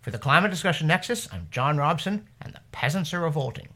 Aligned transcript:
For 0.00 0.10
the 0.10 0.18
Climate 0.18 0.50
Discussion 0.50 0.86
Nexus, 0.86 1.28
I'm 1.30 1.48
John 1.50 1.76
Robson, 1.76 2.26
and 2.40 2.54
the 2.54 2.60
peasants 2.72 3.12
are 3.12 3.20
revolting. 3.20 3.68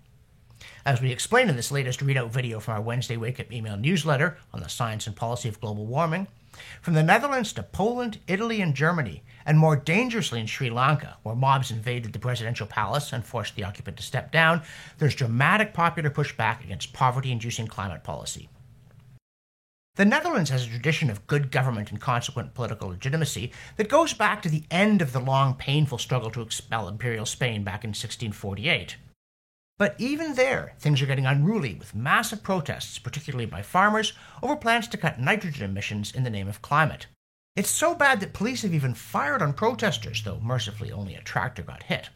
As 0.87 1.03
we 1.03 1.13
explain 1.13 1.51
in 1.51 1.57
this 1.57 1.71
latest 1.71 2.01
readout 2.01 2.31
video 2.31 2.61
from 2.61 2.77
our 2.77 2.81
Wednesday 2.81 3.19
Wake 3.19 3.41
Up 3.41 3.53
email 3.53 3.77
newsletter 3.77 4.39
on 4.51 4.61
the 4.61 4.71
science 4.71 5.07
and 5.07 5.15
policy 5.15 5.51
of 5.51 5.61
global 5.61 5.85
warming, 5.85 6.27
from 6.81 6.95
the 6.95 7.03
Netherlands 7.03 7.53
to 7.53 7.63
Poland, 7.63 8.21
Italy, 8.27 8.63
and 8.63 8.75
Germany, 8.75 9.23
and 9.45 9.59
more 9.59 9.77
dangerously 9.77 10.41
in 10.41 10.47
Sri 10.47 10.71
Lanka, 10.71 11.19
where 11.25 11.35
mobs 11.35 11.71
invaded 11.71 12.15
the 12.15 12.19
presidential 12.19 12.67
palace 12.67 13.13
and 13.13 13.27
forced 13.27 13.55
the 13.55 13.65
occupant 13.65 13.99
to 13.99 14.03
step 14.03 14.33
down, 14.33 14.63
there's 14.97 15.15
dramatic 15.15 15.75
popular 15.75 16.09
pushback 16.09 16.65
against 16.65 16.95
poverty 16.95 17.33
inducing 17.33 17.67
climate 17.67 18.03
policy. 18.03 18.49
The 19.97 20.05
Netherlands 20.05 20.51
has 20.51 20.67
a 20.67 20.69
tradition 20.71 21.09
of 21.09 21.29
good 21.29 21.53
government 21.53 21.93
and 21.93 22.01
consequent 22.01 22.53
political 22.53 22.89
legitimacy 22.89 23.53
that 23.77 23.89
goes 23.89 24.13
back 24.13 24.43
to 24.43 24.49
the 24.49 24.65
end 24.69 25.01
of 25.01 25.13
the 25.13 25.21
long, 25.21 25.55
painful 25.55 25.99
struggle 25.99 26.33
to 26.33 26.43
expel 26.43 26.89
Imperial 26.89 27.25
Spain 27.27 27.63
back 27.63 27.85
in 27.85 27.91
1648. 27.91 28.97
But 29.79 29.95
even 29.99 30.35
there, 30.35 30.75
things 30.81 31.01
are 31.01 31.07
getting 31.07 31.27
unruly 31.27 31.75
with 31.75 31.95
massive 31.95 32.43
protests, 32.43 32.99
particularly 32.99 33.47
by 33.47 33.63
farmers, 33.63 34.15
over 34.43 34.57
plans 34.57 34.89
to 34.89 34.97
cut 34.97 35.21
nitrogen 35.21 35.71
emissions 35.71 36.13
in 36.13 36.25
the 36.25 36.31
name 36.31 36.49
of 36.49 36.61
climate. 36.61 37.07
It's 37.55 37.71
so 37.71 37.95
bad 37.95 38.19
that 38.19 38.33
police 38.33 38.63
have 38.63 38.75
even 38.75 38.95
fired 38.95 39.43
on 39.43 39.53
protesters, 39.53 40.25
though 40.25 40.41
mercifully 40.41 40.91
only 40.91 41.15
a 41.15 41.23
tractor 41.23 41.63
got 41.63 41.85
hit. 41.85 42.09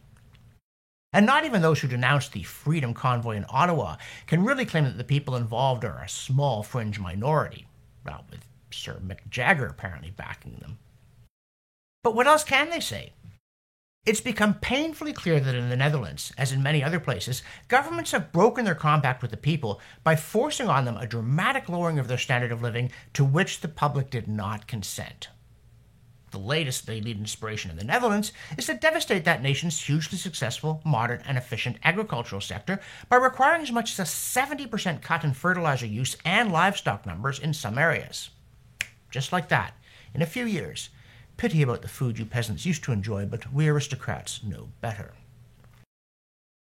And 1.13 1.25
not 1.25 1.45
even 1.45 1.63
those 1.63 1.81
who 1.81 1.89
denounced 1.89 2.33
the 2.33 2.43
Freedom 2.43 2.93
Convoy 2.93 3.37
in 3.37 3.47
Ottawa 3.49 3.97
can 4.27 4.45
really 4.45 4.67
claim 4.67 4.85
that 4.85 4.99
the 4.99 5.05
people 5.05 5.37
involved 5.37 5.85
are 5.85 6.03
a 6.03 6.09
small 6.09 6.63
fringe 6.63 6.99
minority 6.99 7.68
well, 8.09 8.25
with 8.31 8.47
Sir 8.71 9.01
Mick 9.05 9.29
Jagger 9.29 9.67
apparently 9.67 10.11
backing 10.11 10.57
them. 10.61 10.79
But 12.03 12.15
what 12.15 12.27
else 12.27 12.43
can 12.45 12.71
they 12.71 12.81
say? 12.81 13.13
It's 14.07 14.21
become 14.23 14.55
painfully 14.55 15.13
clear 15.13 15.39
that 15.39 15.55
in 15.55 15.69
the 15.69 15.77
Netherlands, 15.77 16.33
as 16.39 16.51
in 16.51 16.63
many 16.63 16.83
other 16.83 17.01
places, 17.01 17.43
governments 17.69 18.13
have 18.13 18.33
broken 18.33 18.65
their 18.65 18.75
compact 18.75 19.21
with 19.21 19.31
the 19.31 19.37
people 19.37 19.81
by 20.03 20.17
forcing 20.17 20.69
on 20.69 20.87
them 20.87 20.97
a 20.97 21.07
dramatic 21.07 21.69
lowering 21.69 21.99
of 21.99 22.09
their 22.09 22.17
standard 22.17 22.51
of 22.51 22.63
living 22.63 22.91
to 23.13 23.25
which 23.25 23.61
the 23.61 23.69
public 23.69 24.09
did 24.09 24.27
not 24.27 24.67
consent. 24.67 25.29
The 26.31 26.39
latest 26.39 26.87
they 26.87 27.01
need 27.01 27.19
inspiration 27.19 27.71
in 27.71 27.77
the 27.77 27.85
Netherlands 27.85 28.33
is 28.57 28.67
to 28.67 28.75
devastate 28.75 29.25
that 29.25 29.43
nation's 29.43 29.81
hugely 29.81 30.19
successful, 30.19 30.83
modern, 30.85 31.23
and 31.27 31.39
efficient 31.39 31.79
agricultural 31.85 32.41
sector 32.41 32.81
by 33.09 33.17
requiring 33.17 33.63
as 33.63 33.73
much 33.73 33.93
as 33.93 33.99
a 33.99 34.03
70% 34.03 35.01
cut 35.01 35.25
in 35.25 35.33
fertilizer 35.33 35.87
use 35.87 36.17
and 36.25 36.53
livestock 36.53 37.07
numbers 37.07 37.39
in 37.39 37.55
some 37.55 37.79
areas. 37.79 38.31
Just 39.11 39.33
like 39.33 39.49
that, 39.49 39.75
in 40.15 40.23
a 40.23 40.27
few 40.27 40.45
years. 40.45 40.91
Pity 41.37 41.63
about 41.63 41.83
the 41.83 41.89
food 41.89 42.19
you 42.19 42.27
peasants 42.27 42.67
used 42.67 42.85
to 42.85 42.93
enjoy, 42.93 43.25
but 43.25 43.53
we 43.53 43.69
aristocrats 43.69 44.43
know 44.43 44.69
better. 44.81 45.13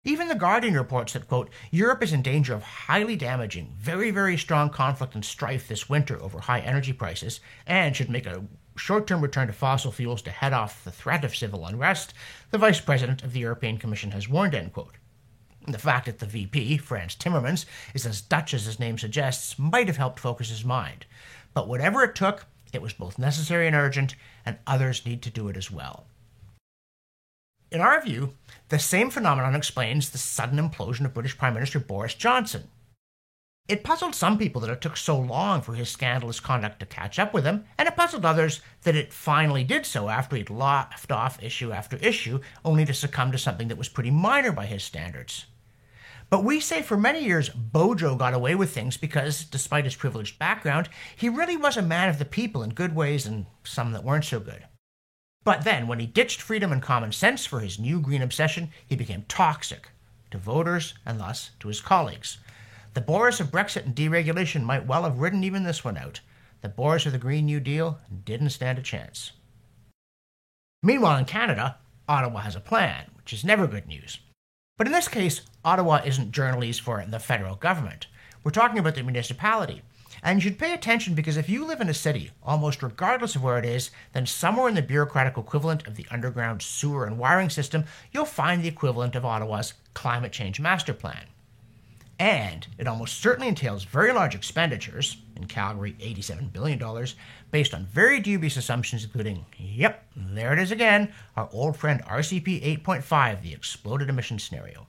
Even 0.05 0.29
The 0.29 0.35
Guardian 0.35 0.75
reports 0.75 1.13
that, 1.15 1.29
quote, 1.29 1.51
Europe 1.71 2.03
is 2.03 2.13
in 2.13 2.23
danger 2.23 2.55
of 2.55 2.63
highly 2.63 3.17
damaging, 3.17 3.75
very, 3.77 4.11
very 4.11 4.39
strong 4.39 4.71
conflict 4.71 5.15
and 5.15 5.25
strife 5.25 5.67
this 5.67 5.89
winter 5.89 6.23
over 6.23 6.41
high 6.41 6.61
energy 6.61 6.93
prices 6.93 7.41
and 7.67 7.97
should 7.97 8.09
make 8.09 8.27
a 8.27 8.45
short 8.79 9.07
term 9.07 9.21
return 9.21 9.47
to 9.47 9.53
fossil 9.53 9.93
fuels 9.93 10.23
to 10.23 10.31
head 10.31 10.53
off 10.53 10.85
the 10.85 10.91
threat 10.91 11.25
of 11.25 11.37
civil 11.37 11.67
unrest, 11.67 12.15
the 12.51 12.59
vice 12.59 12.81
president 12.81 13.23
of 13.23 13.33
the 13.33 13.41
European 13.41 13.79
Commission 13.79 14.13
has 14.13 14.29
warned. 14.29 14.55
End 14.55 14.73
quote. 14.73 14.95
The 15.67 15.79
fact 15.79 16.07
that 16.07 16.19
the 16.19 16.27
VP, 16.27 16.79
Frans 16.79 17.15
Timmermans, 17.15 17.67
is 17.93 18.07
as 18.07 18.23
Dutch 18.23 18.55
as 18.55 18.65
his 18.65 18.81
name 18.81 18.97
suggests 18.97 19.59
might 19.59 19.87
have 19.87 19.99
helped 19.99 20.21
focus 20.21 20.49
his 20.49 20.65
mind. 20.65 21.05
But 21.53 21.69
whatever 21.69 22.03
it 22.05 22.15
took, 22.15 22.47
it 22.73 22.81
was 22.81 22.93
both 22.93 23.19
necessary 23.19 23.67
and 23.67 23.77
urgent, 23.77 24.15
and 24.47 24.59
others 24.67 25.05
need 25.05 25.23
to 25.23 25.31
do 25.31 25.49
it 25.49 25.57
as 25.57 25.71
well. 25.71 26.07
In 27.71 27.83
our 27.83 28.01
view, 28.01 28.35
the 28.71 28.79
same 28.79 29.11
phenomenon 29.11 29.55
explains 29.55 30.09
the 30.09 30.19
sudden 30.19 30.59
implosion 30.59 31.05
of 31.05 31.13
British 31.13 31.37
Prime 31.37 31.53
Minister 31.55 31.79
Boris 31.79 32.15
Johnson. 32.15 32.69
It 33.69 33.85
puzzled 33.85 34.15
some 34.15 34.39
people 34.39 34.63
that 34.63 34.71
it 34.71 34.81
took 34.81 34.97
so 34.97 35.19
long 35.19 35.61
for 35.61 35.75
his 35.75 35.91
scandalous 35.91 36.41
conduct 36.41 36.81
to 36.81 36.87
catch 36.87 37.19
up 37.19 37.35
with 37.35 37.45
him, 37.45 37.67
and 37.77 37.87
it 37.87 37.97
puzzled 37.97 38.25
others 38.25 38.63
that 38.85 38.97
it 38.97 39.13
finally 39.13 39.63
did 39.63 39.85
so 39.85 40.09
after 40.09 40.37
he'd 40.37 40.49
laughed 40.49 41.13
off 41.13 41.43
issue 41.43 41.71
after 41.71 41.99
issue, 41.99 42.41
only 42.65 42.87
to 42.87 42.95
succumb 42.95 43.31
to 43.31 43.37
something 43.37 43.69
that 43.69 43.77
was 43.77 43.91
pretty 43.91 44.11
minor 44.11 44.53
by 44.53 44.65
his 44.65 44.83
standards. 44.83 45.45
But 46.31 46.45
we 46.45 46.61
say 46.61 46.81
for 46.81 46.97
many 46.97 47.23
years 47.23 47.51
Bojo 47.51 48.15
got 48.15 48.33
away 48.33 48.55
with 48.55 48.71
things 48.71 48.97
because, 48.97 49.45
despite 49.45 49.85
his 49.85 49.97
privileged 49.97 50.39
background, 50.39 50.89
he 51.15 51.29
really 51.29 51.57
was 51.59 51.77
a 51.77 51.83
man 51.83 52.09
of 52.09 52.19
the 52.19 52.25
people 52.25 52.63
in 52.63 52.71
good 52.71 52.95
ways 52.95 53.27
and 53.27 53.45
some 53.65 53.93
that 53.93 54.05
weren't 54.05 54.25
so 54.25 54.41
good. 54.41 54.65
But 55.45 55.65
then, 55.65 55.87
when 55.87 56.01
he 56.01 56.07
ditched 56.07 56.41
freedom 56.41 56.73
and 56.73 56.83
common 56.83 57.13
sense 57.13 57.45
for 57.45 57.61
his 57.61 57.79
new 57.79 58.01
green 58.01 58.23
obsession, 58.23 58.71
he 58.87 58.97
became 58.97 59.27
toxic 59.29 59.91
to 60.31 60.39
voters 60.39 60.95
and 61.05 61.21
thus 61.21 61.51
to 61.61 61.69
his 61.69 61.83
colleagues. 61.83 62.39
The 62.99 63.05
Boris 63.05 63.39
of 63.39 63.53
Brexit 63.53 63.85
and 63.85 63.95
deregulation 63.95 64.65
might 64.65 64.89
well 64.89 65.05
have 65.05 65.21
ridden 65.21 65.45
even 65.45 65.63
this 65.63 65.85
one 65.85 65.97
out. 65.97 66.19
The 66.63 66.69
Boris 66.69 67.07
of 67.07 67.13
the 67.13 67.19
Green 67.19 67.47
New 67.47 67.61
Deal 67.61 68.01
didn't 68.25 68.51
stand 68.51 68.77
a 68.77 68.83
chance. 68.83 69.31
Meanwhile, 70.83 71.19
in 71.19 71.25
Canada, 71.25 71.77
Ottawa 72.09 72.41
has 72.41 72.57
a 72.57 72.61
plan, 72.61 73.05
which 73.17 73.33
is 73.33 73.45
never 73.45 73.69
good 73.69 73.87
news. 73.87 74.19
But 74.77 74.89
in 74.89 74.93
this 74.93 75.07
case, 75.07 75.43
Ottawa 75.65 76.01
isn't 76.05 76.33
journalese 76.33 76.81
for 76.81 77.05
the 77.09 77.21
federal 77.21 77.55
government. 77.55 78.09
We're 78.43 78.51
talking 78.51 78.81
about 78.81 78.97
the 78.97 79.05
municipality. 79.05 79.83
And 80.21 80.43
you 80.43 80.49
should 80.51 80.59
pay 80.59 80.75
attention 80.75 81.15
because 81.15 81.37
if 81.37 81.49
you 81.49 81.65
live 81.65 81.81
in 81.81 81.89
a 81.89 81.95
city, 81.95 82.33
almost 82.43 82.83
regardless 82.83 83.37
of 83.37 83.45
where 83.45 83.61
it 83.61 83.65
is, 83.65 83.93
then 84.13 84.27
somewhere 84.27 84.69
in 84.69 84.75
the 84.75 84.83
bureaucratic 84.83 85.39
equivalent 85.39 85.87
of 85.87 85.95
the 85.95 86.07
underground 86.11 86.63
sewer 86.63 87.05
and 87.05 87.17
wiring 87.17 87.49
system, 87.49 87.85
you'll 88.11 88.25
find 88.25 88.61
the 88.61 88.69
equivalent 88.69 89.15
of 89.15 89.25
Ottawa's 89.25 89.75
climate 89.95 90.33
change 90.33 90.59
master 90.59 90.93
plan. 90.93 91.27
And 92.19 92.67
it 92.79 92.89
almost 92.89 93.21
certainly 93.21 93.47
entails 93.47 93.85
very 93.85 94.13
large 94.13 94.35
expenditures, 94.35 95.19
in 95.37 95.47
Calgary, 95.47 95.95
$87 96.01 96.53
billion, 96.53 97.07
based 97.53 97.75
on 97.75 97.87
very 97.87 98.19
dubious 98.19 98.57
assumptions, 98.57 99.05
including, 99.05 99.47
yep, 99.57 100.05
there 100.17 100.53
it 100.53 100.59
is 100.59 100.73
again, 100.73 101.13
our 101.37 101.49
old 101.53 101.77
friend 101.77 102.03
RCP 102.05 102.83
8.5, 102.83 103.43
the 103.43 103.53
exploded 103.53 104.09
emission 104.09 104.39
scenario. 104.39 104.89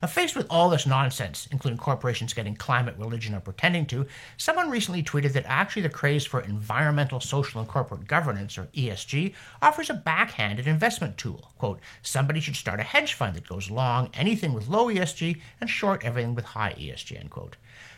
Now, 0.00 0.06
faced 0.06 0.36
with 0.36 0.46
all 0.48 0.70
this 0.70 0.86
nonsense, 0.86 1.48
including 1.50 1.76
corporations 1.76 2.32
getting 2.32 2.54
climate 2.54 2.94
religion 2.98 3.34
or 3.34 3.40
pretending 3.40 3.84
to, 3.86 4.06
someone 4.36 4.70
recently 4.70 5.02
tweeted 5.02 5.32
that 5.32 5.44
actually 5.48 5.82
the 5.82 5.88
craze 5.88 6.24
for 6.24 6.40
environmental, 6.40 7.18
social, 7.18 7.60
and 7.60 7.68
corporate 7.68 8.06
governance, 8.06 8.56
or 8.56 8.66
ESG, 8.66 9.34
offers 9.60 9.90
a 9.90 9.94
backhanded 9.94 10.68
investment 10.68 11.18
tool. 11.18 11.50
Quote, 11.58 11.80
somebody 12.00 12.38
should 12.38 12.54
start 12.54 12.78
a 12.78 12.84
hedge 12.84 13.14
fund 13.14 13.34
that 13.34 13.48
goes 13.48 13.72
long 13.72 14.08
anything 14.14 14.52
with 14.52 14.68
low 14.68 14.86
ESG 14.86 15.40
and 15.60 15.68
short 15.68 16.04
everything 16.04 16.36
with 16.36 16.44
high 16.44 16.74
ESG, 16.78 17.18
end 17.18 17.30
quote. 17.30 17.56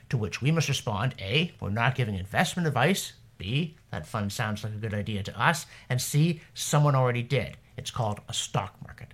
To 0.09 0.17
which 0.17 0.41
we 0.41 0.51
must 0.51 0.71
respond 0.71 1.15
A, 1.21 1.53
we're 1.61 1.69
not 1.69 1.97
giving 1.97 2.15
investment 2.15 2.67
advice. 2.67 3.13
B, 3.37 3.77
that 3.91 4.07
fund 4.07 4.33
sounds 4.33 4.65
like 4.65 4.73
a 4.73 4.77
good 4.77 4.95
idea 4.95 5.23
to 5.23 5.39
us. 5.39 5.67
And 5.91 6.01
C, 6.01 6.41
someone 6.55 6.95
already 6.95 7.23
did. 7.23 7.59
It's 7.77 7.91
called 7.91 8.21
a 8.27 8.33
stock 8.33 8.75
market. 8.87 9.09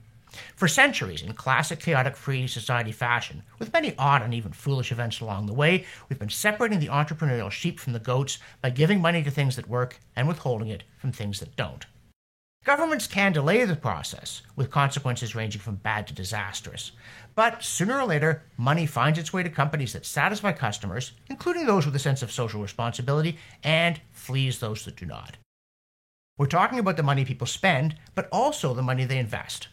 For 0.55 0.69
centuries, 0.69 1.23
in 1.23 1.33
classic 1.33 1.81
chaotic 1.81 2.17
free 2.17 2.47
society 2.47 2.93
fashion, 2.93 3.43
with 3.59 3.73
many 3.73 3.95
odd 3.99 4.23
and 4.23 4.35
even 4.35 4.53
foolish 4.53 4.93
events 4.93 5.21
along 5.21 5.47
the 5.47 5.55
way, 5.55 5.85
we've 6.09 6.19
been 6.19 6.29
separating 6.29 6.81
the 6.81 6.89
entrepreneurial 6.89 7.51
sheep 7.51 7.81
from 7.81 7.93
the 7.93 7.99
goats 7.99 8.39
by 8.61 8.71
giving 8.71 9.01
money 9.01 9.23
to 9.23 9.31
things 9.31 9.57
that 9.57 9.69
work 9.69 10.01
and 10.15 10.29
withholding 10.29 10.69
it 10.69 10.85
from 10.99 11.13
things 11.13 11.41
that 11.41 11.57
don't. 11.57 11.87
Governments 12.67 13.07
can 13.07 13.33
delay 13.33 13.65
the 13.65 13.77
process, 13.77 14.43
with 14.57 14.73
consequences 14.73 15.37
ranging 15.37 15.61
from 15.61 15.77
bad 15.77 16.09
to 16.09 16.13
disastrous. 16.13 16.91
But 17.37 17.63
sooner 17.63 18.01
or 18.01 18.05
later, 18.05 18.43
money 18.57 18.87
finds 18.87 19.21
its 19.21 19.33
way 19.33 19.45
to 19.45 19.49
companies 19.49 19.93
that 19.93 20.05
satisfy 20.05 20.51
customers, 20.51 21.13
including 21.31 21.67
those 21.67 21.87
with 21.87 21.95
a 21.95 22.01
sense 22.01 22.23
of 22.23 22.33
social 22.33 22.61
responsibility, 22.61 23.39
and 23.63 24.01
flees 24.11 24.59
those 24.59 24.85
that 24.85 24.97
do 24.97 25.07
not. 25.07 25.37
We're 26.39 26.47
talking 26.47 26.81
about 26.81 26.97
the 26.97 27.05
money 27.05 27.25
people 27.25 27.47
spend, 27.47 27.95
but 28.17 28.29
also 28.33 28.75
the 28.75 28.83
money 28.83 29.05
they 29.05 29.19
invest. 29.19 29.69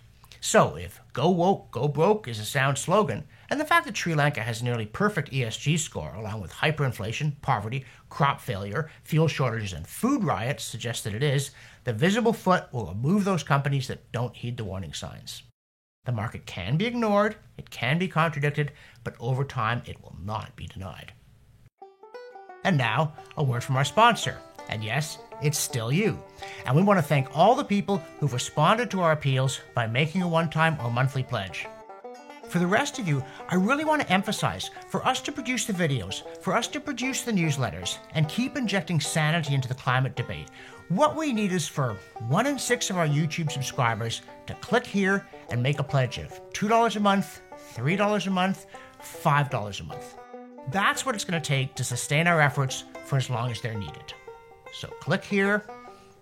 So, 0.46 0.76
if 0.76 1.00
go 1.14 1.30
woke, 1.30 1.72
go 1.72 1.88
broke 1.88 2.28
is 2.28 2.38
a 2.38 2.44
sound 2.44 2.78
slogan, 2.78 3.24
and 3.50 3.62
the 3.62 3.66
fact 3.66 3.86
that 3.86 3.96
Sri 3.96 4.14
Lanka 4.14 4.42
has 4.42 4.60
a 4.60 4.66
nearly 4.66 4.86
perfect 4.86 5.32
ESG 5.32 5.80
score, 5.80 6.14
along 6.16 6.42
with 6.42 6.52
hyperinflation, 6.52 7.40
poverty, 7.42 7.86
crop 8.10 8.42
failure, 8.42 8.90
fuel 9.06 9.30
shortages, 9.30 9.72
and 9.72 9.88
food 9.88 10.22
riots, 10.22 10.66
suggests 10.66 11.02
that 11.06 11.16
it 11.16 11.24
is, 11.24 11.52
the 11.86 11.94
visible 11.94 12.34
foot 12.34 12.66
will 12.74 12.88
remove 12.88 13.24
those 13.24 13.42
companies 13.42 13.88
that 13.88 14.12
don't 14.12 14.36
heed 14.36 14.58
the 14.58 14.66
warning 14.66 14.92
signs. 14.92 15.44
The 16.04 16.12
market 16.12 16.46
can 16.46 16.76
be 16.76 16.88
ignored, 16.88 17.38
it 17.58 17.70
can 17.70 17.98
be 17.98 18.10
contradicted, 18.10 18.74
but 19.06 19.16
over 19.22 19.46
time 19.46 19.82
it 19.86 20.04
will 20.04 20.18
not 20.22 20.58
be 20.58 20.68
denied. 20.68 21.14
And 22.66 22.78
now, 22.78 23.14
a 23.38 23.44
word 23.44 23.64
from 23.64 23.78
our 23.78 23.86
sponsor. 23.86 24.40
And 24.70 24.84
yes, 24.84 25.18
it's 25.42 25.58
still 25.58 25.92
you. 25.92 26.22
And 26.66 26.76
we 26.76 26.84
want 26.84 26.98
to 26.98 27.04
thank 27.04 27.36
all 27.38 27.56
the 27.56 27.64
people 27.64 28.02
who've 28.20 28.34
responded 28.34 28.90
to 28.92 29.02
our 29.02 29.12
appeals 29.12 29.60
by 29.74 29.88
making 29.88 30.22
a 30.22 30.28
one 30.28 30.50
time 30.50 30.78
or 30.84 30.92
monthly 30.92 31.24
pledge. 31.24 31.68
For 32.48 32.60
the 32.60 32.68
rest 32.68 33.00
of 33.00 33.08
you, 33.08 33.24
I 33.50 33.56
really 33.56 33.84
want 33.84 34.04
to 34.04 34.12
emphasize 34.12 34.70
for 34.88 35.04
us 35.08 35.22
to 35.22 35.32
produce 35.32 35.66
the 35.66 35.74
videos, 35.74 36.22
for 36.42 36.56
us 36.56 36.68
to 36.68 36.80
produce 36.80 37.24
the 37.24 37.32
newsletters, 37.32 37.98
and 38.14 38.30
keep 38.30 38.56
injecting 38.56 39.00
sanity 39.00 39.56
into 39.56 39.68
the 39.68 39.74
climate 39.74 40.16
debate, 40.16 40.50
what 40.90 41.16
we 41.16 41.34
need 41.34 41.52
is 41.52 41.68
for 41.68 41.98
one 42.28 42.46
in 42.46 42.60
six 42.60 42.90
of 42.90 42.98
our 42.98 43.08
YouTube 43.08 43.52
subscribers 43.52 44.22
to 44.46 44.54
click 44.56 44.86
here 44.86 45.26
and 45.50 45.64
make 45.64 45.80
a 45.80 45.84
pledge 45.84 46.20
of 46.20 46.40
$2 46.54 46.96
a 46.96 47.00
month, 47.00 47.42
$3 47.74 48.28
a 48.28 48.30
month, 48.30 48.66
$5 49.02 49.80
a 49.80 49.84
month. 49.86 50.16
That's 50.70 51.06
what 51.06 51.16
it's 51.16 51.26
going 51.26 51.42
to 51.42 51.48
take 51.48 51.74
to 51.76 51.84
sustain 51.84 52.28
our 52.28 52.40
efforts 52.40 52.84
for 53.06 53.18
as 53.18 53.30
long 53.30 53.50
as 53.50 53.62
they're 53.62 53.74
needed. 53.74 54.14
So 54.74 54.88
click 55.00 55.24
here, 55.24 55.64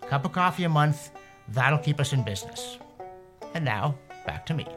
cup 0.07 0.25
of 0.25 0.33
coffee 0.33 0.65
a 0.65 0.69
month, 0.69 1.11
that'll 1.47 1.79
keep 1.79 1.99
us 1.99 2.13
in 2.13 2.23
business. 2.23 2.77
And 3.53 3.65
now, 3.65 3.95
back 4.25 4.45
to 4.47 4.53
me. 4.53 4.67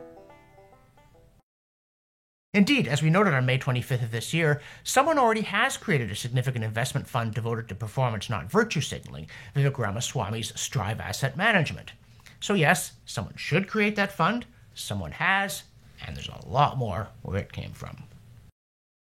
Indeed, 2.55 2.87
as 2.87 3.03
we 3.03 3.11
noted 3.11 3.35
on 3.35 3.47
May 3.47 3.59
25th 3.59 4.05
of 4.05 4.11
this 4.13 4.33
year, 4.33 4.61
someone 4.85 5.19
already 5.19 5.41
has 5.41 5.77
created 5.77 6.13
a 6.13 6.17
significant 6.17 6.65
investment 6.65 7.09
fund 7.09 7.35
devoted 7.35 7.69
to 7.69 7.75
performance, 7.75 8.31
not 8.31 8.49
virtue 8.49 8.81
signaling, 8.81 9.27
Vivek 9.57 9.77
Ramaswamy's 9.77 10.53
Strive 10.55 11.01
Asset 11.01 11.37
Management. 11.37 11.93
So, 12.39 12.55
yes, 12.55 12.93
someone 13.07 13.35
should 13.37 13.67
create 13.67 13.97
that 13.97 14.13
fund, 14.13 14.47
someone 14.73 15.11
has, 15.11 15.65
and 16.07 16.15
there's 16.15 16.29
a 16.29 16.47
lot 16.47 16.79
more 16.79 17.09
where 17.23 17.39
it 17.39 17.53
came 17.53 17.73
from. 17.73 18.05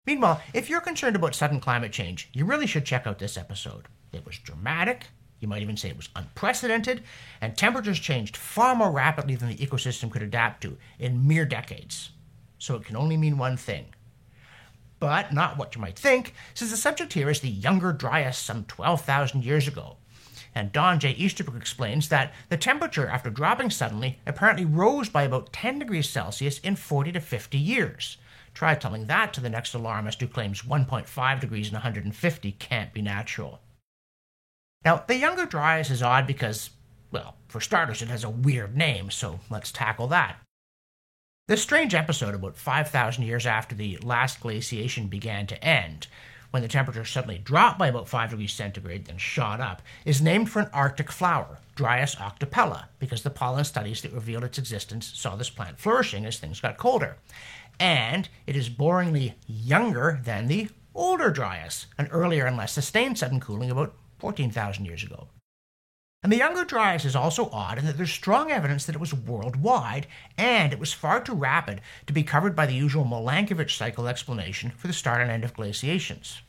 Meanwhile, 0.08 0.42
if 0.56 0.68
you're 0.68 0.82
concerned 0.82 1.16
about 1.16 1.36
sudden 1.36 1.60
climate 1.60 1.92
change, 1.92 2.30
you 2.34 2.46
really 2.46 2.68
should 2.68 2.86
check 2.86 3.06
out 3.06 3.20
this 3.20 3.38
episode. 3.38 3.88
It 4.16 4.26
was 4.26 4.38
dramatic, 4.38 5.08
you 5.40 5.48
might 5.48 5.62
even 5.62 5.78
say 5.78 5.90
it 5.90 5.98
was 5.98 6.10
unprecedented, 6.16 7.04
and 7.42 7.56
temperatures 7.56 8.00
changed 8.00 8.38
far 8.38 8.76
more 8.76 8.92
rapidly 8.92 9.36
than 9.36 9.50
the 9.50 9.58
ecosystem 9.58 10.10
could 10.10 10.24
adapt 10.24 10.62
to 10.62 10.78
in 10.98 11.28
mere 11.28 11.46
decades 11.46 12.12
so 12.58 12.76
it 12.76 12.86
can 12.86 12.96
only 12.96 13.18
mean 13.18 13.38
one 13.38 13.58
thing. 13.58 13.86
But 15.00 15.34
not 15.34 15.58
what 15.58 15.76
you 15.76 15.82
might 15.82 16.00
think, 16.00 16.34
since 16.54 16.72
the 16.72 16.78
subject 16.78 17.14
here 17.14 17.30
is 17.30 17.42
the 17.42 17.50
Younger 17.50 17.92
Dryas 17.92 18.38
some 18.38 18.64
12,000 18.66 19.44
years 19.44 19.68
ago. 19.68 19.98
And 20.56 20.72
Don 20.72 21.00
J. 21.00 21.12
Easterbrook 21.12 21.58
explains 21.58 22.08
that 22.10 22.34
the 22.48 22.58
temperature, 22.58 23.08
after 23.08 23.30
dropping 23.30 23.70
suddenly, 23.70 24.20
apparently 24.26 24.64
rose 24.64 25.10
by 25.10 25.24
about 25.24 25.52
10 25.52 25.80
degrees 25.80 26.10
Celsius 26.10 26.60
in 26.60 26.78
40 26.78 27.12
to 27.12 27.20
50 27.20 27.58
years. 27.58 28.18
Try 28.54 28.74
telling 28.74 29.08
that 29.08 29.34
to 29.34 29.42
the 29.42 29.50
next 29.50 29.74
alarmist 29.74 30.22
who 30.22 30.28
claims 30.28 30.62
1.5 30.62 31.40
degrees 31.42 31.68
in 31.68 31.74
150 31.74 32.52
can't 32.54 32.94
be 32.94 33.02
natural. 33.02 33.60
Now, 34.86 35.04
the 35.08 35.18
Younger 35.18 35.48
Dryas 35.48 35.90
is 35.90 36.04
odd 36.04 36.28
because, 36.28 36.70
well, 37.12 37.36
for 37.48 37.60
starters, 37.60 38.04
it 38.04 38.08
has 38.08 38.24
a 38.24 38.30
weird 38.30 38.78
name, 38.78 39.10
so 39.10 39.40
let's 39.50 39.72
tackle 39.72 40.06
that. 40.08 40.38
This 41.48 41.64
strange 41.64 41.96
episode, 41.96 42.36
about 42.36 42.56
5,000 42.56 43.24
years 43.24 43.48
after 43.48 43.74
the 43.74 43.98
last 44.04 44.40
glaciation 44.40 45.08
began 45.08 45.48
to 45.48 45.64
end, 45.64 46.06
when 46.52 46.62
the 46.62 46.70
temperature 46.70 47.04
suddenly 47.04 47.40
dropped 47.40 47.80
by 47.80 47.88
about 47.88 48.08
5 48.08 48.30
degrees 48.30 48.54
centigrade, 48.54 49.06
then 49.06 49.18
shot 49.18 49.60
up, 49.60 49.82
is 50.06 50.22
named 50.22 50.52
for 50.52 50.60
an 50.60 50.70
Arctic 50.72 51.12
flower, 51.12 51.58
Dryas 51.76 52.16
octopetala, 52.16 52.86
because 53.00 53.24
the 53.24 53.30
pollen 53.32 53.66
studies 53.66 54.04
that 54.04 54.14
revealed 54.14 54.44
its 54.44 54.60
existence 54.60 55.12
saw 55.16 55.36
this 55.36 55.50
plant 55.50 55.80
flourishing 55.80 56.26
as 56.26 56.38
things 56.38 56.62
got 56.62 56.78
colder. 56.78 57.18
And 57.80 58.30
it 58.46 58.56
is 58.56 58.70
boringly 58.70 59.34
younger 59.48 60.22
than 60.24 60.48
the 60.48 60.70
older 60.94 61.32
Dryas, 61.32 61.88
an 61.98 62.08
earlier 62.08 62.46
and 62.46 62.56
less 62.56 62.72
sustained 62.72 63.18
sudden 63.18 63.40
cooling 63.40 63.70
about 63.72 63.96
14,000 64.26 64.86
years 64.86 65.04
ago. 65.04 65.28
And 66.24 66.32
the 66.32 66.38
Younger 66.38 66.66
Dryas 66.66 67.06
is 67.06 67.16
also 67.16 67.48
odd 67.52 67.78
in 67.78 67.86
that 67.86 67.96
there's 67.96 68.12
strong 68.12 68.50
evidence 68.50 68.84
that 68.88 68.96
it 68.96 69.00
was 69.00 69.14
worldwide, 69.14 70.08
and 70.36 70.74
it 70.74 70.80
was 70.80 70.92
far 70.92 71.22
too 71.22 71.36
rapid 71.36 71.80
to 72.08 72.14
be 72.14 72.24
covered 72.24 72.56
by 72.56 72.66
the 72.66 72.74
usual 72.74 73.06
Milankovitch 73.06 73.78
cycle 73.78 74.08
explanation 74.08 74.72
for 74.72 74.88
the 74.88 74.94
start 74.94 75.22
and 75.22 75.30
end 75.30 75.44
of 75.44 75.54
glaciations. 75.54 76.42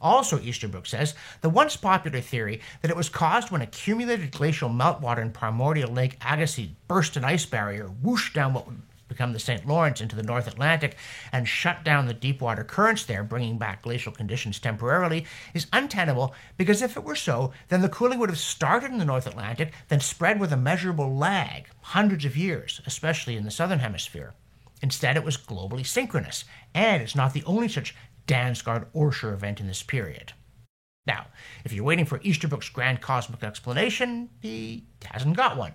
Also, 0.00 0.40
Easterbrook 0.40 0.86
says 0.86 1.14
the 1.42 1.50
once 1.50 1.76
popular 1.76 2.22
theory 2.22 2.62
that 2.80 2.90
it 2.90 2.96
was 2.96 3.10
caused 3.10 3.50
when 3.50 3.60
accumulated 3.60 4.30
glacial 4.30 4.70
meltwater 4.70 5.20
in 5.20 5.30
primordial 5.30 5.92
Lake 5.92 6.16
Agassiz 6.24 6.70
burst 6.86 7.14
an 7.18 7.26
ice 7.26 7.44
barrier, 7.44 7.88
whooshed 7.88 8.32
down 8.32 8.54
what 8.54 8.66
become 9.08 9.32
the 9.32 9.38
St. 9.38 9.66
Lawrence 9.66 10.00
into 10.00 10.14
the 10.14 10.22
North 10.22 10.46
Atlantic 10.46 10.96
and 11.32 11.48
shut 11.48 11.84
down 11.84 12.06
the 12.06 12.14
deep 12.14 12.40
water 12.40 12.62
currents 12.62 13.04
there, 13.04 13.24
bringing 13.24 13.58
back 13.58 13.82
glacial 13.82 14.12
conditions 14.12 14.58
temporarily, 14.58 15.26
is 15.54 15.66
untenable 15.72 16.34
because 16.56 16.82
if 16.82 16.96
it 16.96 17.04
were 17.04 17.16
so, 17.16 17.52
then 17.68 17.80
the 17.80 17.88
cooling 17.88 18.18
would 18.18 18.28
have 18.28 18.38
started 18.38 18.90
in 18.90 18.98
the 18.98 19.04
North 19.04 19.26
Atlantic, 19.26 19.72
then 19.88 20.00
spread 20.00 20.38
with 20.38 20.52
a 20.52 20.56
measurable 20.56 21.16
lag, 21.16 21.68
hundreds 21.80 22.24
of 22.24 22.36
years, 22.36 22.80
especially 22.86 23.36
in 23.36 23.44
the 23.44 23.50
Southern 23.50 23.80
Hemisphere. 23.80 24.34
Instead, 24.82 25.16
it 25.16 25.24
was 25.24 25.36
globally 25.36 25.84
synchronous, 25.84 26.44
and 26.74 27.02
it's 27.02 27.16
not 27.16 27.32
the 27.32 27.42
only 27.44 27.68
such 27.68 27.94
Dansgaard-Oeschger 28.28 29.32
event 29.32 29.60
in 29.60 29.66
this 29.66 29.82
period. 29.82 30.32
Now, 31.06 31.26
if 31.64 31.72
you're 31.72 31.84
waiting 31.84 32.04
for 32.04 32.20
Easterbrook's 32.22 32.68
grand 32.68 33.00
cosmic 33.00 33.42
explanation, 33.42 34.28
he 34.40 34.84
hasn't 35.04 35.36
got 35.36 35.56
one 35.56 35.72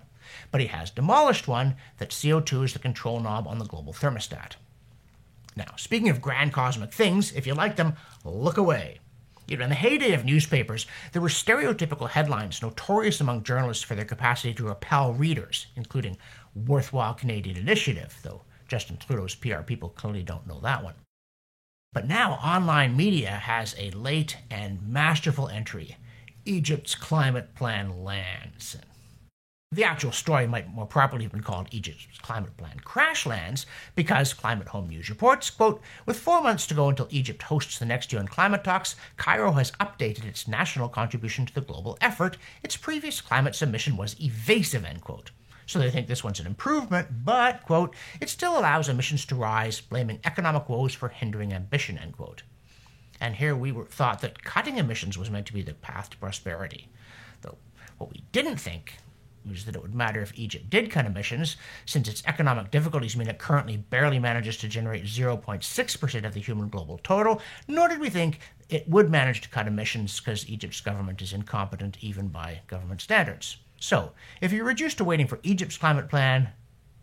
but 0.50 0.60
he 0.60 0.68
has 0.68 0.90
demolished 0.90 1.48
one 1.48 1.76
that 1.98 2.10
CO2 2.10 2.64
is 2.64 2.72
the 2.72 2.78
control 2.78 3.20
knob 3.20 3.46
on 3.46 3.58
the 3.58 3.64
global 3.64 3.92
thermostat. 3.92 4.56
Now, 5.56 5.74
speaking 5.76 6.08
of 6.08 6.20
grand 6.20 6.52
cosmic 6.52 6.92
things, 6.92 7.32
if 7.32 7.46
you 7.46 7.54
like 7.54 7.76
them, 7.76 7.94
look 8.24 8.56
away. 8.56 8.98
You 9.46 9.56
know, 9.58 9.64
in 9.64 9.70
the 9.70 9.76
heyday 9.76 10.12
of 10.14 10.24
newspapers, 10.24 10.86
there 11.12 11.20
were 11.20 11.28
stereotypical 11.28 12.08
headlines 12.08 12.62
notorious 12.62 13.20
among 13.20 13.42
journalists 13.42 13.84
for 13.84 13.94
their 13.94 14.04
capacity 14.04 14.54
to 14.54 14.68
repel 14.68 15.12
readers, 15.12 15.66
including 15.76 16.16
Worthwhile 16.54 17.14
Canadian 17.14 17.56
Initiative, 17.56 18.18
though 18.22 18.42
Justin 18.68 18.96
Trudeau's 18.96 19.34
PR 19.34 19.60
people 19.60 19.90
clearly 19.90 20.22
don't 20.22 20.46
know 20.46 20.60
that 20.60 20.82
one. 20.82 20.94
But 21.92 22.08
now 22.08 22.32
online 22.34 22.96
media 22.96 23.30
has 23.30 23.74
a 23.78 23.90
late 23.90 24.38
and 24.50 24.82
masterful 24.88 25.48
entry 25.48 25.96
Egypt's 26.44 26.94
climate 26.94 27.54
plan 27.54 28.02
lands. 28.02 28.76
The 29.74 29.82
actual 29.82 30.12
story 30.12 30.46
might 30.46 30.72
more 30.72 30.86
properly 30.86 31.24
have 31.24 31.32
been 31.32 31.42
called 31.42 31.66
Egypt's 31.72 32.20
climate 32.22 32.56
plan 32.56 32.78
crash 32.84 33.26
lands 33.26 33.66
because 33.96 34.32
Climate 34.32 34.68
Home 34.68 34.88
News 34.88 35.10
reports, 35.10 35.50
quote, 35.50 35.82
with 36.06 36.16
four 36.16 36.40
months 36.40 36.68
to 36.68 36.74
go 36.74 36.88
until 36.88 37.08
Egypt 37.10 37.42
hosts 37.42 37.80
the 37.80 37.84
next 37.84 38.12
UN 38.12 38.28
climate 38.28 38.62
talks, 38.62 38.94
Cairo 39.16 39.50
has 39.50 39.72
updated 39.72 40.26
its 40.26 40.46
national 40.46 40.88
contribution 40.88 41.44
to 41.44 41.52
the 41.52 41.60
global 41.60 41.98
effort. 42.00 42.36
Its 42.62 42.76
previous 42.76 43.20
climate 43.20 43.56
submission 43.56 43.96
was 43.96 44.14
evasive, 44.20 44.84
end 44.84 45.00
quote. 45.00 45.32
So 45.66 45.80
they 45.80 45.90
think 45.90 46.06
this 46.06 46.22
one's 46.22 46.38
an 46.38 46.46
improvement, 46.46 47.08
but, 47.24 47.64
quote, 47.64 47.96
it 48.20 48.28
still 48.28 48.56
allows 48.56 48.88
emissions 48.88 49.24
to 49.26 49.34
rise, 49.34 49.80
blaming 49.80 50.20
economic 50.22 50.68
woes 50.68 50.94
for 50.94 51.08
hindering 51.08 51.52
ambition, 51.52 51.98
end 51.98 52.16
quote. 52.16 52.44
And 53.20 53.34
here 53.34 53.56
we 53.56 53.72
were, 53.72 53.86
thought 53.86 54.20
that 54.20 54.44
cutting 54.44 54.78
emissions 54.78 55.18
was 55.18 55.30
meant 55.30 55.46
to 55.46 55.52
be 55.52 55.62
the 55.62 55.74
path 55.74 56.10
to 56.10 56.16
prosperity. 56.18 56.86
Though 57.40 57.58
what 57.98 58.12
we 58.12 58.22
didn't 58.30 58.58
think 58.58 58.98
was 59.46 59.64
that 59.64 59.74
it 59.74 59.82
would 59.82 59.94
matter 59.94 60.20
if 60.20 60.38
Egypt 60.38 60.70
did 60.70 60.90
cut 60.90 61.06
emissions, 61.06 61.56
since 61.86 62.08
its 62.08 62.22
economic 62.26 62.70
difficulties 62.70 63.16
mean 63.16 63.28
it 63.28 63.38
currently 63.38 63.76
barely 63.76 64.18
manages 64.18 64.56
to 64.58 64.68
generate 64.68 65.04
0.6% 65.04 66.24
of 66.24 66.34
the 66.34 66.40
human 66.40 66.68
global 66.68 66.98
total, 67.02 67.40
nor 67.68 67.88
did 67.88 68.00
we 68.00 68.10
think 68.10 68.40
it 68.68 68.88
would 68.88 69.10
manage 69.10 69.40
to 69.42 69.48
cut 69.48 69.66
emissions 69.66 70.18
because 70.18 70.48
Egypt's 70.48 70.80
government 70.80 71.20
is 71.22 71.32
incompetent 71.32 71.98
even 72.00 72.28
by 72.28 72.60
government 72.66 73.00
standards. 73.00 73.58
So, 73.78 74.12
if 74.40 74.52
you're 74.52 74.64
reduced 74.64 74.98
to 74.98 75.04
waiting 75.04 75.26
for 75.26 75.40
Egypt's 75.42 75.76
climate 75.76 76.08
plan, 76.08 76.48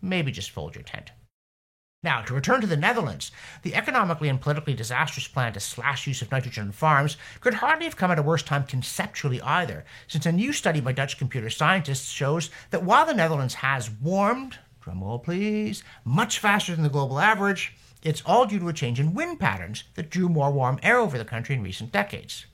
maybe 0.00 0.32
just 0.32 0.50
fold 0.50 0.74
your 0.74 0.84
tent. 0.84 1.12
Now, 2.04 2.20
to 2.22 2.34
return 2.34 2.60
to 2.60 2.66
the 2.66 2.76
Netherlands, 2.76 3.30
the 3.62 3.76
economically 3.76 4.28
and 4.28 4.40
politically 4.40 4.74
disastrous 4.74 5.28
plan 5.28 5.52
to 5.52 5.60
slash 5.60 6.04
use 6.08 6.20
of 6.20 6.32
nitrogen 6.32 6.66
on 6.66 6.72
farms 6.72 7.16
could 7.40 7.54
hardly 7.54 7.84
have 7.84 7.94
come 7.94 8.10
at 8.10 8.18
a 8.18 8.22
worse 8.22 8.42
time 8.42 8.64
conceptually 8.64 9.40
either, 9.40 9.84
since 10.08 10.26
a 10.26 10.32
new 10.32 10.52
study 10.52 10.80
by 10.80 10.90
Dutch 10.90 11.16
computer 11.16 11.48
scientists 11.48 12.10
shows 12.10 12.50
that 12.70 12.82
while 12.82 13.06
the 13.06 13.14
Netherlands 13.14 13.54
has 13.54 13.88
warmed, 13.88 14.58
drumroll 14.84 15.22
please, 15.22 15.84
much 16.04 16.40
faster 16.40 16.74
than 16.74 16.82
the 16.82 16.90
global 16.90 17.20
average, 17.20 17.72
it's 18.02 18.22
all 18.26 18.46
due 18.46 18.58
to 18.58 18.68
a 18.68 18.72
change 18.72 18.98
in 18.98 19.14
wind 19.14 19.38
patterns 19.38 19.84
that 19.94 20.10
drew 20.10 20.28
more 20.28 20.50
warm 20.50 20.80
air 20.82 20.98
over 20.98 21.16
the 21.16 21.24
country 21.24 21.54
in 21.54 21.62
recent 21.62 21.92
decades. 21.92 22.46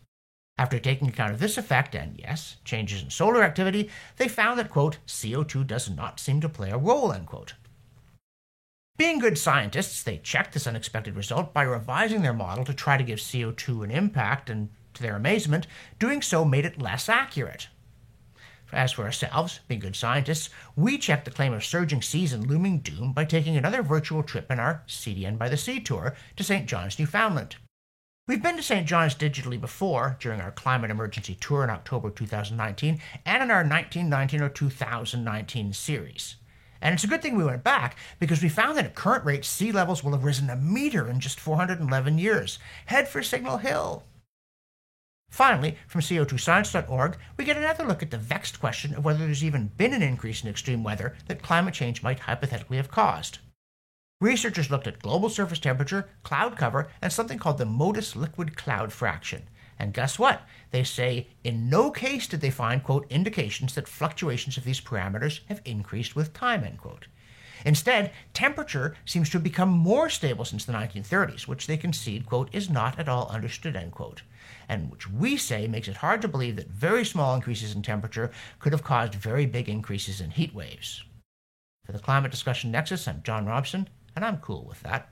After 0.58 0.78
taking 0.78 1.08
account 1.08 1.32
of 1.32 1.40
this 1.40 1.56
effect 1.56 1.94
and, 1.94 2.18
yes, 2.18 2.56
changes 2.66 3.02
in 3.02 3.08
solar 3.08 3.42
activity, 3.42 3.88
they 4.18 4.28
found 4.28 4.58
that, 4.58 4.68
quote, 4.68 4.98
CO2 5.06 5.66
does 5.66 5.88
not 5.88 6.20
seem 6.20 6.42
to 6.42 6.50
play 6.50 6.70
a 6.70 6.76
role, 6.76 7.12
end 7.12 7.26
quote. 7.26 7.54
Being 8.98 9.20
good 9.20 9.38
scientists, 9.38 10.02
they 10.02 10.18
checked 10.18 10.54
this 10.54 10.66
unexpected 10.66 11.14
result 11.14 11.54
by 11.54 11.62
revising 11.62 12.22
their 12.22 12.32
model 12.32 12.64
to 12.64 12.74
try 12.74 12.96
to 12.96 13.04
give 13.04 13.20
CO2 13.20 13.84
an 13.84 13.92
impact, 13.92 14.50
and 14.50 14.70
to 14.94 15.02
their 15.02 15.14
amazement, 15.14 15.68
doing 16.00 16.20
so 16.20 16.44
made 16.44 16.66
it 16.66 16.82
less 16.82 17.08
accurate. 17.08 17.68
As 18.72 18.90
for 18.90 19.04
ourselves, 19.04 19.60
being 19.68 19.78
good 19.78 19.94
scientists, 19.94 20.50
we 20.74 20.98
checked 20.98 21.26
the 21.26 21.30
claim 21.30 21.52
of 21.52 21.64
surging 21.64 22.02
seas 22.02 22.32
and 22.32 22.48
looming 22.48 22.80
doom 22.80 23.12
by 23.12 23.24
taking 23.24 23.56
another 23.56 23.82
virtual 23.82 24.24
trip 24.24 24.50
in 24.50 24.58
our 24.58 24.82
CDN 24.88 25.38
by 25.38 25.48
the 25.48 25.56
Sea 25.56 25.78
tour 25.78 26.16
to 26.34 26.42
St. 26.42 26.66
John's, 26.66 26.98
Newfoundland. 26.98 27.54
We've 28.26 28.42
been 28.42 28.56
to 28.56 28.64
St. 28.64 28.84
John's 28.84 29.14
digitally 29.14 29.60
before 29.60 30.16
during 30.18 30.40
our 30.40 30.50
climate 30.50 30.90
emergency 30.90 31.36
tour 31.36 31.62
in 31.62 31.70
October 31.70 32.10
2019 32.10 33.00
and 33.24 33.42
in 33.44 33.50
our 33.52 33.62
1919 33.62 34.42
or 34.42 34.48
2019 34.48 35.72
series. 35.72 36.34
And 36.80 36.94
it's 36.94 37.04
a 37.04 37.08
good 37.08 37.22
thing 37.22 37.36
we 37.36 37.44
went 37.44 37.64
back 37.64 37.96
because 38.18 38.42
we 38.42 38.48
found 38.48 38.76
that 38.76 38.84
at 38.84 38.94
current 38.94 39.24
rates, 39.24 39.48
sea 39.48 39.72
levels 39.72 40.04
will 40.04 40.12
have 40.12 40.24
risen 40.24 40.50
a 40.50 40.56
meter 40.56 41.08
in 41.08 41.20
just 41.20 41.40
411 41.40 42.18
years. 42.18 42.58
Head 42.86 43.08
for 43.08 43.22
Signal 43.22 43.58
Hill. 43.58 44.04
Finally, 45.30 45.76
from 45.86 46.00
CO2science.org, 46.00 47.18
we 47.36 47.44
get 47.44 47.56
another 47.56 47.84
look 47.84 48.02
at 48.02 48.10
the 48.10 48.16
vexed 48.18 48.58
question 48.60 48.94
of 48.94 49.04
whether 49.04 49.18
there's 49.18 49.44
even 49.44 49.70
been 49.76 49.92
an 49.92 50.02
increase 50.02 50.42
in 50.42 50.48
extreme 50.48 50.82
weather 50.82 51.16
that 51.26 51.42
climate 51.42 51.74
change 51.74 52.02
might 52.02 52.20
hypothetically 52.20 52.78
have 52.78 52.90
caused. 52.90 53.38
Researchers 54.20 54.70
looked 54.70 54.86
at 54.86 55.00
global 55.00 55.28
surface 55.28 55.60
temperature, 55.60 56.08
cloud 56.22 56.56
cover, 56.56 56.88
and 57.02 57.12
something 57.12 57.38
called 57.38 57.58
the 57.58 57.64
MODIS 57.64 58.16
liquid 58.16 58.56
cloud 58.56 58.92
fraction. 58.92 59.48
And 59.78 59.94
guess 59.94 60.18
what? 60.18 60.42
They 60.70 60.84
say 60.84 61.28
in 61.44 61.70
no 61.70 61.90
case 61.90 62.26
did 62.26 62.40
they 62.40 62.50
find, 62.50 62.82
quote, 62.82 63.06
indications 63.10 63.74
that 63.74 63.88
fluctuations 63.88 64.56
of 64.56 64.64
these 64.64 64.80
parameters 64.80 65.40
have 65.46 65.60
increased 65.64 66.16
with 66.16 66.32
time, 66.32 66.64
end 66.64 66.78
quote. 66.78 67.06
Instead, 67.64 68.12
temperature 68.34 68.96
seems 69.04 69.28
to 69.30 69.34
have 69.34 69.42
become 69.42 69.68
more 69.68 70.08
stable 70.08 70.44
since 70.44 70.64
the 70.64 70.72
1930s, 70.72 71.48
which 71.48 71.66
they 71.66 71.76
concede, 71.76 72.26
quote, 72.26 72.48
is 72.52 72.70
not 72.70 72.98
at 72.98 73.08
all 73.08 73.28
understood, 73.28 73.76
end 73.76 73.92
quote 73.92 74.22
and 74.68 74.90
which 74.90 75.10
we 75.10 75.36
say 75.36 75.66
makes 75.66 75.88
it 75.88 75.96
hard 75.96 76.20
to 76.22 76.28
believe 76.28 76.56
that 76.56 76.68
very 76.68 77.04
small 77.04 77.34
increases 77.34 77.74
in 77.74 77.82
temperature 77.82 78.30
could 78.58 78.72
have 78.72 78.84
caused 78.84 79.14
very 79.14 79.46
big 79.46 79.68
increases 79.68 80.20
in 80.20 80.30
heat 80.30 80.54
waves. 80.54 81.04
For 81.84 81.92
the 81.92 81.98
Climate 81.98 82.30
Discussion 82.30 82.70
Nexus, 82.70 83.08
I'm 83.08 83.22
John 83.22 83.46
Robson, 83.46 83.88
and 84.14 84.24
I'm 84.24 84.38
cool 84.38 84.64
with 84.64 84.80
that. 84.82 85.08